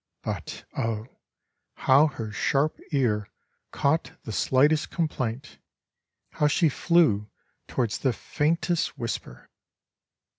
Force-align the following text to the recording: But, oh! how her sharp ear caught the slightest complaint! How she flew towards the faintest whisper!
But, 0.23 0.65
oh! 0.75 1.05
how 1.75 2.07
her 2.07 2.31
sharp 2.31 2.79
ear 2.91 3.29
caught 3.69 4.13
the 4.23 4.31
slightest 4.31 4.89
complaint! 4.89 5.59
How 6.31 6.47
she 6.47 6.69
flew 6.69 7.29
towards 7.67 7.99
the 7.99 8.11
faintest 8.11 8.97
whisper! 8.97 9.47